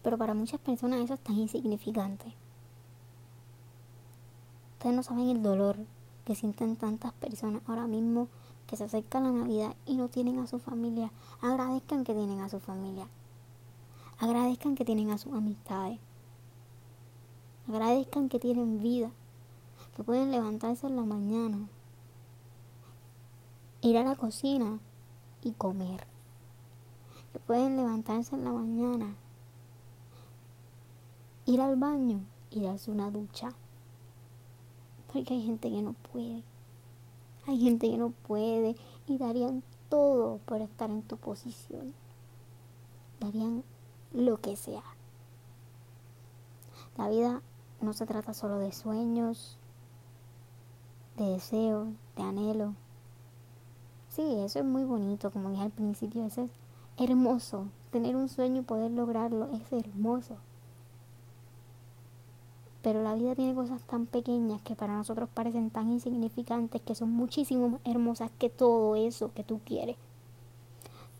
Pero 0.03 0.17
para 0.17 0.33
muchas 0.33 0.59
personas 0.59 0.99
eso 0.99 1.15
es 1.15 1.19
tan 1.19 1.37
insignificante. 1.37 2.33
Ustedes 4.77 4.95
no 4.95 5.01
saben 5.01 5.29
el 5.29 5.41
dolor 5.41 5.75
que 6.23 6.35
sienten 6.35 6.75
tantas 6.75 7.11
personas 7.13 7.63
ahora 7.65 7.87
mismo 7.87 8.27
que 8.67 8.77
se 8.77 8.83
acerca 8.83 9.19
la 9.19 9.31
Navidad 9.31 9.75
y 9.87 9.95
no 9.95 10.07
tienen 10.07 10.37
a 10.37 10.45
su 10.45 10.59
familia. 10.59 11.11
Agradezcan 11.41 12.03
que 12.03 12.13
tienen 12.13 12.41
a 12.41 12.49
su 12.49 12.59
familia. 12.59 13.07
Agradezcan 14.19 14.75
que 14.75 14.85
tienen 14.85 15.09
a 15.09 15.17
sus 15.17 15.33
amistades. 15.33 15.97
Agradezcan 17.67 18.29
que 18.29 18.37
tienen 18.37 18.79
vida. 18.79 19.09
Que 19.95 20.03
pueden 20.03 20.29
levantarse 20.29 20.85
en 20.85 20.95
la 20.95 21.05
mañana. 21.05 21.67
Ir 23.81 23.97
a 23.97 24.03
la 24.03 24.15
cocina 24.15 24.77
y 25.41 25.53
comer. 25.53 26.05
Que 27.33 27.39
pueden 27.39 27.77
levantarse 27.77 28.35
en 28.35 28.43
la 28.43 28.51
mañana. 28.51 29.15
Ir 31.47 31.61
al 31.61 31.77
baño 31.77 32.19
y 32.51 32.61
darse 32.61 32.91
una 32.91 33.09
ducha. 33.09 33.55
Porque 35.11 35.33
hay 35.33 35.43
gente 35.43 35.69
que 35.69 35.81
no 35.81 35.93
puede. 35.93 36.43
Hay 37.45 37.59
gente 37.59 37.89
que 37.89 37.97
no 37.97 38.09
puede 38.09 38.75
y 39.07 39.17
darían 39.17 39.63
todo 39.89 40.39
por 40.45 40.61
estar 40.61 40.89
en 40.89 41.01
tu 41.01 41.17
posición. 41.17 41.93
Darían 43.19 43.63
lo 44.13 44.37
que 44.37 44.55
sea. 44.55 44.83
La 46.97 47.09
vida 47.09 47.41
no 47.79 47.93
se 47.93 48.05
trata 48.05 48.33
solo 48.33 48.57
de 48.57 48.71
sueños, 48.71 49.57
de 51.15 51.25
deseos, 51.25 51.89
de 52.15 52.23
anhelo. 52.23 52.73
Sí, 54.09 54.39
eso 54.39 54.59
es 54.59 54.65
muy 54.65 54.83
bonito, 54.83 55.31
como 55.31 55.51
dije 55.51 55.63
al 55.63 55.71
principio, 55.71 56.25
eso 56.25 56.41
es 56.43 56.51
hermoso. 56.97 57.67
Tener 57.91 58.15
un 58.15 58.29
sueño 58.29 58.61
y 58.61 58.65
poder 58.65 58.91
lograrlo 58.91 59.49
es 59.53 59.71
hermoso. 59.71 60.37
Pero 62.81 63.01
la 63.01 63.15
vida 63.15 63.35
tiene 63.35 63.55
cosas 63.55 63.81
tan 63.83 64.05
pequeñas 64.05 64.61
que 64.61 64.75
para 64.75 64.95
nosotros 64.95 65.29
parecen 65.33 65.69
tan 65.69 65.91
insignificantes 65.91 66.81
que 66.81 66.95
son 66.95 67.11
muchísimo 67.11 67.69
más 67.69 67.81
hermosas 67.83 68.31
que 68.37 68.49
todo 68.49 68.95
eso 68.95 69.31
que 69.33 69.43
tú 69.43 69.59
quieres. 69.65 69.97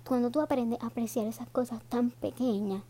Cuando 0.08 0.30
tú 0.30 0.40
aprendes 0.40 0.82
a 0.82 0.88
apreciar 0.88 1.26
esas 1.26 1.50
cosas 1.50 1.82
tan 1.90 2.12
pequeñas, 2.12 2.84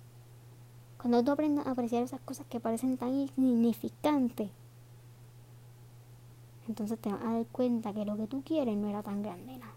cuando 0.97 1.24
tú 1.24 1.31
aprendes 1.31 1.65
a 1.65 1.71
apreciar 1.71 2.03
esas 2.03 2.19
cosas 2.21 2.45
que 2.47 2.59
parecen 2.59 2.97
tan 2.97 3.13
insignificantes, 3.13 4.50
entonces 6.67 7.00
te 7.00 7.12
vas 7.12 7.21
a 7.24 7.33
dar 7.33 7.45
cuenta 7.47 7.93
que 7.93 8.05
lo 8.05 8.17
que 8.17 8.27
tú 8.27 8.41
quieres 8.43 8.75
no 8.77 8.89
era 8.89 9.01
tan 9.01 9.24
grande 9.24 9.57
nada. 9.57 9.74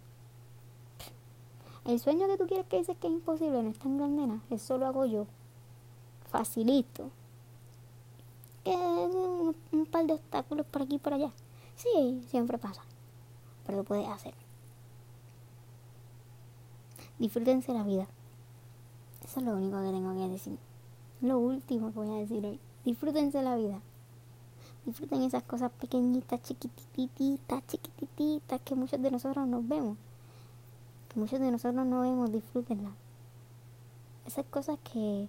El 1.85 1.99
sueño 1.99 2.27
que 2.27 2.37
tú 2.37 2.47
quieres 2.47 2.67
que 2.67 2.79
dices 2.79 2.97
que 2.99 3.07
es 3.07 3.13
imposible 3.13 3.63
no 3.63 3.71
es 3.71 3.79
tan 3.79 3.97
grande 3.97 4.27
nada. 4.27 4.41
Eso 4.51 4.77
lo 4.77 4.87
hago 4.87 5.07
yo. 5.07 5.27
Facilito. 6.29 7.11
Que 8.65 8.71
un, 8.71 9.87
par 9.91 10.07
de 10.07 10.15
obstáculos 10.15 10.67
por 10.67 10.83
aquí 10.83 10.97
y 10.97 10.99
por 10.99 11.15
allá. 11.15 11.31
Sí, 11.77 12.23
siempre 12.29 12.59
pasa. 12.59 12.83
Pero 13.67 13.79
lo 13.79 13.85
puedes 13.85 14.07
hacer. 14.09 14.35
Disfrútense 17.19 17.73
la 17.73 17.83
vida. 17.83 18.07
Eso 19.25 19.41
es 19.41 19.47
lo 19.47 19.55
único 19.55 19.81
que 19.83 19.91
tengo 19.91 20.15
que 20.15 20.29
decir. 20.29 20.59
Lo 21.21 21.39
último 21.39 21.93
que 21.93 21.99
voy 21.99 22.11
a 22.11 22.21
decir 22.21 22.45
hoy. 22.45 22.61
Disfrútense 22.85 23.43
la 23.43 23.57
vida. 23.57 23.81
Disfruten 24.85 25.23
esas 25.23 25.43
cosas 25.43 25.71
pequeñitas, 25.73 26.43
chiquitititas, 26.43 27.67
chiquitititas 27.67 28.61
que 28.63 28.75
muchos 28.75 29.01
de 29.01 29.11
nosotros 29.11 29.47
nos 29.47 29.67
vemos. 29.67 29.97
Que 31.09 31.21
muchos 31.21 31.41
de 31.41 31.51
nosotros 31.51 31.87
no 31.87 32.01
vemos, 32.03 32.33
disfrútenlas. 32.33 32.95
Esas 34.27 34.47
cosas 34.47 34.79
que, 34.93 35.29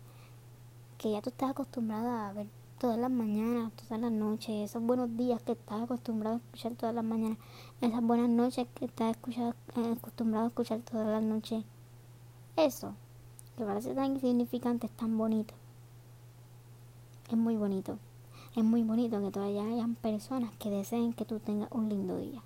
que 0.97 1.11
ya 1.11 1.21
tú 1.21 1.29
estás 1.29 1.51
acostumbrada 1.51 2.29
a 2.29 2.33
ver 2.33 2.47
todas 2.81 2.97
las 2.97 3.11
mañanas, 3.11 3.71
todas 3.73 4.01
las 4.01 4.11
noches, 4.11 4.49
esos 4.49 4.81
buenos 4.81 5.15
días 5.15 5.39
que 5.43 5.51
estás 5.51 5.83
acostumbrado 5.83 6.37
a 6.37 6.39
escuchar 6.39 6.73
todas 6.73 6.95
las 6.95 7.03
mañanas, 7.03 7.37
esas 7.79 8.01
buenas 8.01 8.27
noches 8.27 8.65
que 8.73 8.85
estás 8.85 9.15
eh, 9.27 9.53
acostumbrado 9.99 10.45
a 10.45 10.47
escuchar 10.47 10.79
todas 10.79 11.05
las 11.05 11.21
noches. 11.21 11.63
Eso, 12.55 12.95
que 13.55 13.65
parece 13.65 13.93
tan 13.93 14.13
insignificante, 14.13 14.87
es 14.87 14.93
tan 14.93 15.15
bonito. 15.15 15.53
Es 17.29 17.37
muy 17.37 17.55
bonito. 17.55 17.99
Es 18.55 18.63
muy 18.63 18.81
bonito 18.81 19.21
que 19.21 19.29
todavía 19.29 19.63
hayan 19.63 19.93
personas 19.93 20.51
que 20.57 20.71
deseen 20.71 21.13
que 21.13 21.23
tú 21.23 21.39
tengas 21.39 21.71
un 21.71 21.87
lindo 21.87 22.17
día. 22.17 22.41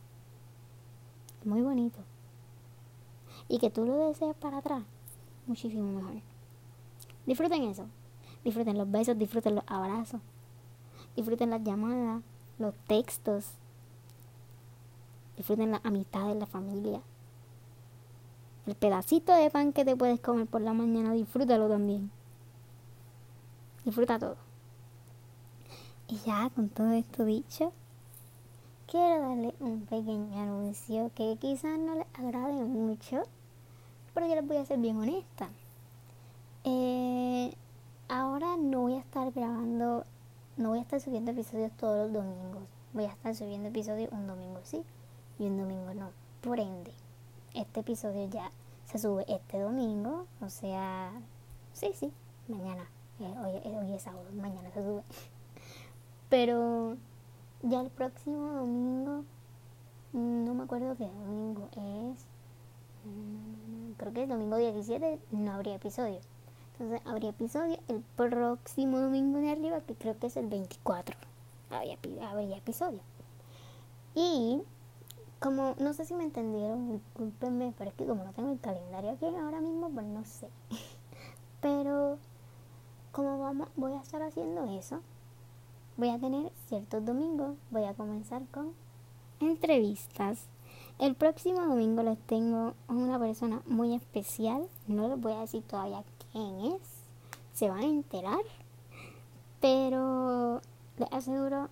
Muy 1.46 1.62
bonito. 1.62 2.00
Y 3.48 3.60
que 3.60 3.70
tú 3.70 3.86
lo 3.86 4.10
desees 4.10 4.36
para 4.36 4.58
atrás, 4.58 4.84
muchísimo 5.48 5.94
mejor. 5.94 6.22
Disfruten 7.26 7.64
eso. 7.64 7.88
Disfruten 8.46 8.78
los 8.78 8.90
besos, 8.90 9.18
disfruten 9.18 9.56
los 9.56 9.64
abrazos. 9.68 10.22
Disfruten 11.16 11.50
las 11.50 11.64
llamadas, 11.64 12.22
los 12.60 12.76
textos. 12.88 13.46
Disfruten 15.36 15.72
la 15.72 15.82
amistad 15.84 16.28
de 16.28 16.36
la 16.36 16.46
familia. 16.46 17.02
El 18.68 18.76
pedacito 18.76 19.34
de 19.34 19.50
pan 19.50 19.74
que 19.74 19.84
te 19.84 19.96
puedes 19.96 20.20
comer 20.20 20.46
por 20.46 20.62
la 20.62 20.74
mañana, 20.74 21.14
disfrútalo 21.14 21.68
también. 21.68 22.12
Disfruta 23.84 24.20
todo. 24.20 24.38
Y 26.08 26.18
ya 26.18 26.52
con 26.52 26.70
todo 26.70 26.92
esto 26.92 27.26
dicho, 27.26 27.74
quiero 28.86 29.22
darle 29.22 29.56
un 29.60 29.82
pequeño 29.82 30.40
anuncio 30.40 31.12
que 31.16 31.36
quizás 31.42 31.80
no 31.80 31.96
les 31.96 32.08
agrade 32.14 32.64
mucho, 32.64 33.24
pero 34.14 34.28
yo 34.28 34.36
les 34.36 34.48
voy 34.48 34.58
a 34.58 34.66
ser 34.66 34.78
bien 34.78 34.98
honesta. 34.98 35.50
Eh, 36.64 37.56
ahora 38.08 38.58
no 38.58 38.82
voy 38.82 38.94
a 38.96 39.00
estar 39.00 39.32
grabando, 39.32 40.06
no 40.58 40.70
voy 40.70 40.80
a 40.80 40.82
estar 40.82 41.00
subiendo 41.00 41.32
episodios 41.32 41.72
todos 41.74 42.12
los 42.12 42.14
domingos. 42.14 42.64
Voy 42.94 43.06
a 43.06 43.12
estar 43.12 43.36
subiendo 43.36 43.70
episodios 43.70 44.12
un 44.12 44.28
domingo 44.28 44.60
sí 44.64 44.84
y 45.40 45.46
un 45.48 45.58
domingo 45.58 45.94
no. 45.94 46.12
Por 46.42 46.60
ende, 46.60 46.94
este 47.54 47.82
episodio 47.82 48.30
ya 48.30 48.52
se 48.86 49.00
sube 49.00 49.26
este 49.28 49.60
domingo, 49.60 50.28
o 50.42 50.50
sea, 50.50 51.12
sí, 51.74 51.92
sí, 51.94 52.12
mañana. 52.48 52.86
Eh, 53.20 53.34
hoy, 53.44 53.74
hoy 53.74 53.94
es 53.94 54.04
sábado, 54.04 54.26
mañana 54.34 54.70
se 54.72 54.84
sube. 54.84 55.04
Pero 56.30 56.98
ya 57.64 57.82
el 57.82 57.90
próximo 57.90 58.52
domingo, 58.54 59.24
no 60.14 60.54
me 60.54 60.64
acuerdo 60.64 60.96
qué 60.96 61.06
domingo 61.06 61.68
es. 61.72 62.28
Mm, 63.06 63.94
creo 63.98 64.14
que 64.14 64.24
el 64.24 64.30
domingo 64.30 64.58
17 64.58 65.20
no 65.32 65.52
habría 65.52 65.76
episodio. 65.76 66.20
Entonces 66.78 67.08
habría 67.08 67.30
episodio 67.30 67.80
el 67.88 68.02
próximo 68.18 69.00
domingo 69.00 69.40
de 69.40 69.52
arriba, 69.52 69.80
que 69.80 69.96
creo 69.96 70.20
que 70.20 70.28
es 70.28 70.36
el 70.36 70.48
24. 70.48 71.16
Habría, 71.70 71.98
habría 72.30 72.58
episodio. 72.58 73.00
Y 74.14 74.62
como, 75.40 75.76
no 75.80 75.94
sé 75.94 76.04
si 76.04 76.14
me 76.14 76.26
entendieron, 76.26 76.92
discúlpenme, 76.92 77.74
pero 77.78 77.92
es 77.92 77.96
que 77.96 78.06
como 78.06 78.26
no 78.26 78.34
tengo 78.34 78.52
el 78.52 78.60
calendario 78.60 79.12
aquí 79.12 79.26
ahora 79.26 79.62
mismo, 79.62 79.90
pues 79.90 80.06
no 80.06 80.26
sé. 80.26 80.50
Pero 81.62 82.18
como 83.14 83.40
vamos, 83.40 83.70
voy 83.78 83.94
a 83.94 84.02
estar 84.02 84.22
haciendo 84.22 84.66
eso, 84.78 85.00
voy 85.96 86.10
a 86.10 86.20
tener 86.20 86.52
ciertos 86.68 87.06
domingos, 87.06 87.56
voy 87.72 87.86
a 87.86 87.94
comenzar 87.94 88.44
con 88.52 88.74
entrevistas. 89.40 90.48
El 91.00 91.16
próximo 91.16 91.62
domingo 91.62 92.04
les 92.04 92.20
tengo 92.20 92.74
a 92.88 92.94
una 92.94 93.18
persona 93.18 93.62
muy 93.66 93.96
especial, 93.96 94.68
no 94.88 95.08
les 95.08 95.20
voy 95.20 95.34
a 95.34 95.42
decir 95.42 95.64
todavía 95.64 96.04
quién 96.36 96.74
es, 96.74 96.82
se 97.54 97.70
van 97.70 97.80
a 97.80 97.86
enterar, 97.86 98.42
pero 99.62 100.62
les 100.98 101.12
aseguro 101.14 101.70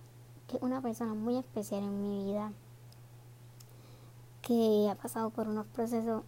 que 0.48 0.58
una 0.62 0.80
persona 0.80 1.12
muy 1.14 1.36
especial 1.36 1.82
en 1.82 2.02
mi 2.02 2.24
vida, 2.24 2.52
que 4.40 4.88
ha 4.90 4.94
pasado 4.94 5.30
por 5.30 5.48
unos 5.48 5.66
procesos 5.66 6.22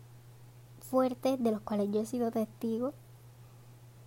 fuertes 0.81 1.43
de 1.43 1.51
los 1.51 1.63
cuales 1.63 1.91
yo 1.91 2.01
he 2.01 2.07
sido 2.07 2.31
testigo 2.31 2.93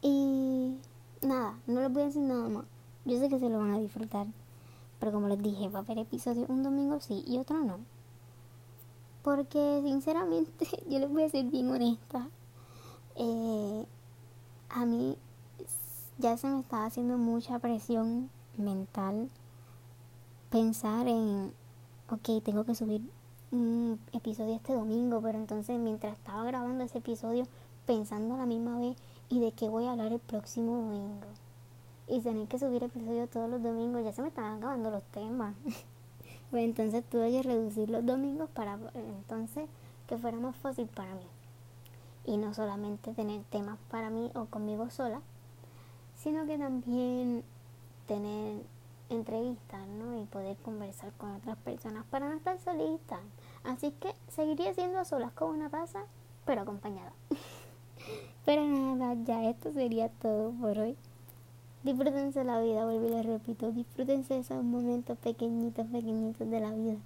y 0.01 0.77
nada, 1.21 1.59
no 1.67 1.81
les 1.81 1.91
voy 1.91 2.03
a 2.03 2.05
decir 2.05 2.21
nada 2.21 2.49
más 2.49 2.65
yo 3.05 3.17
sé 3.17 3.29
que 3.29 3.39
se 3.39 3.49
lo 3.49 3.59
van 3.59 3.73
a 3.73 3.79
disfrutar. 3.79 4.27
Pero 4.99 5.11
como 5.11 5.27
les 5.27 5.41
dije, 5.41 5.69
va 5.69 5.79
a 5.79 5.81
haber 5.81 5.97
episodio 5.99 6.45
un 6.47 6.61
domingo 6.63 6.99
sí 6.99 7.23
y 7.25 7.37
otro 7.37 7.63
no. 7.63 7.79
Porque 9.23 9.81
sinceramente, 9.83 10.67
yo 10.89 10.99
les 10.99 11.09
voy 11.09 11.23
a 11.23 11.29
ser 11.29 11.45
bien 11.45 11.69
honesta. 11.69 12.29
Eh, 13.15 13.85
a 14.79 14.85
mí 14.85 15.17
ya 16.19 16.37
se 16.37 16.47
me 16.47 16.61
estaba 16.61 16.85
haciendo 16.85 17.17
mucha 17.17 17.59
presión 17.59 18.29
mental 18.57 19.29
pensar 20.49 21.07
en, 21.07 21.53
ok, 22.09 22.41
tengo 22.43 22.63
que 22.63 22.75
subir 22.75 23.01
un 23.51 23.99
episodio 24.13 24.55
este 24.55 24.73
domingo, 24.73 25.21
pero 25.21 25.37
entonces 25.37 25.77
mientras 25.79 26.13
estaba 26.13 26.45
grabando 26.45 26.83
ese 26.85 26.99
episodio, 26.99 27.45
pensando 27.85 28.35
a 28.35 28.37
la 28.37 28.45
misma 28.45 28.79
vez 28.79 28.95
y 29.27 29.41
de 29.41 29.51
qué 29.51 29.67
voy 29.67 29.85
a 29.85 29.91
hablar 29.91 30.13
el 30.13 30.19
próximo 30.19 30.75
domingo 30.75 31.27
y 32.07 32.21
tener 32.21 32.47
que 32.47 32.57
subir 32.57 32.83
episodios 32.83 33.29
todos 33.29 33.49
los 33.49 33.61
domingos, 33.61 34.03
ya 34.03 34.13
se 34.13 34.21
me 34.21 34.29
estaban 34.29 34.57
acabando 34.57 34.91
los 34.91 35.03
temas. 35.03 35.55
pues 36.51 36.63
entonces 36.63 37.03
tuve 37.09 37.31
que 37.31 37.43
reducir 37.43 37.89
los 37.89 38.05
domingos 38.05 38.49
para 38.49 38.79
entonces 38.93 39.67
que 40.07 40.17
fuera 40.17 40.39
más 40.39 40.55
fácil 40.55 40.87
para 40.87 41.13
mí. 41.15 41.27
Y 42.29 42.37
no 42.37 42.53
solamente 42.53 43.11
tener 43.15 43.41
temas 43.45 43.79
para 43.89 44.11
mí 44.11 44.29
o 44.35 44.45
conmigo 44.45 44.91
sola, 44.91 45.19
sino 46.15 46.45
que 46.45 46.59
también 46.59 47.43
tener 48.07 48.61
entrevistas, 49.09 49.87
¿no? 49.87 50.21
Y 50.21 50.25
poder 50.25 50.55
conversar 50.57 51.11
con 51.13 51.31
otras 51.31 51.57
personas 51.57 52.05
para 52.11 52.29
no 52.29 52.35
estar 52.35 52.59
solita. 52.59 53.19
Así 53.63 53.89
que 53.99 54.13
seguiría 54.27 54.75
siendo 54.75 55.03
solas 55.05 55.31
con 55.31 55.49
una 55.49 55.71
taza, 55.71 56.03
pero 56.45 56.61
acompañada. 56.61 57.13
pero 58.45 58.63
nada, 58.63 59.15
ya 59.25 59.49
esto 59.49 59.73
sería 59.73 60.09
todo 60.09 60.51
por 60.51 60.77
hoy. 60.77 60.95
Disfrútense 61.81 62.43
la 62.43 62.61
vida, 62.61 62.85
vuelvo 62.85 63.07
y 63.07 63.09
les 63.09 63.25
repito, 63.25 63.71
disfrútense 63.71 64.37
esos 64.37 64.63
momentos 64.63 65.17
pequeñitos, 65.17 65.87
pequeñitos 65.87 66.47
de 66.47 66.59
la 66.59 66.69
vida. 66.69 66.97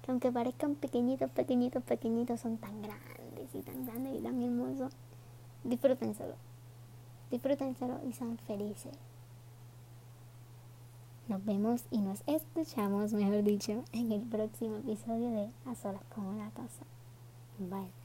Que 0.00 0.10
aunque 0.10 0.32
parezcan 0.32 0.74
pequeñitos, 0.74 1.30
pequeñitos, 1.32 1.82
pequeñitos, 1.82 2.40
son 2.40 2.56
tan 2.56 2.80
grandes 2.80 3.19
tan 3.58 3.84
grandes 3.84 4.18
y 4.18 4.22
tan 4.22 4.40
hermosos. 4.42 4.92
Disfrútenselo. 5.64 6.34
Disfrútenselo 7.30 8.00
y 8.08 8.12
sean 8.12 8.38
felices. 8.38 8.96
Nos 11.28 11.44
vemos 11.44 11.84
y 11.90 11.98
nos 12.00 12.22
escuchamos, 12.26 13.12
mejor 13.12 13.44
dicho, 13.44 13.84
en 13.92 14.10
el 14.10 14.22
próximo 14.22 14.78
episodio 14.78 15.30
de 15.30 15.50
A 15.64 15.74
Solas 15.74 16.02
con 16.14 16.26
una 16.26 16.50
Taza. 16.50 16.84
Bye. 17.58 17.99